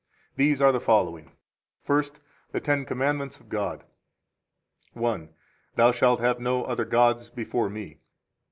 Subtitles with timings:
[0.35, 1.33] These are the following:
[1.83, 2.21] First
[2.53, 3.83] THE TEN COMMANDMENTS OF GOD.
[4.93, 5.29] 1 1.
[5.75, 7.99] Thou shalt have no other gods before Me.